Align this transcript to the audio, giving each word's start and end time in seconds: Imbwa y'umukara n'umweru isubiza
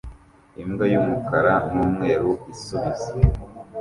Imbwa 0.61 0.85
y'umukara 0.93 1.53
n'umweru 1.71 2.31
isubiza 2.53 3.11